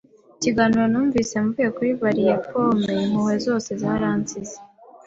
[0.37, 4.55] ikiganiro numvise mvuye kuri barri ya pome, impuhwe zose zaransize.